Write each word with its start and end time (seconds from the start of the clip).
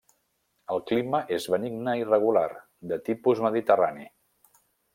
El 0.75 0.79
clima 0.91 1.19
és 1.37 1.45
benigne 1.55 1.95
i 1.99 2.07
regular, 2.07 2.47
de 2.93 2.99
tipus 3.11 3.43
mediterrani. 3.49 4.09